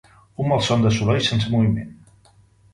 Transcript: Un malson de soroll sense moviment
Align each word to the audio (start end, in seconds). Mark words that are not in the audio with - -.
Un 0.43 0.47
malson 0.51 0.79
de 0.85 0.89
soroll 0.95 1.21
sense 1.27 1.47
moviment 1.53 1.89